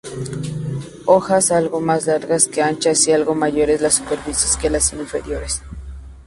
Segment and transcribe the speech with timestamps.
[1.05, 5.61] Hojas algo más largas que anchas y algo mayores las superiores que las inferiores.